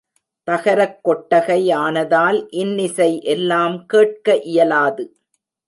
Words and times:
தகரக் 0.47 1.03
கொட்டகை 1.03 1.73
ஆனதால் 1.73 2.47
இன்னிசை 2.49 3.21
எல்லாம் 3.21 3.85
கேட்க 3.85 4.35
இயலாது. 4.35 5.05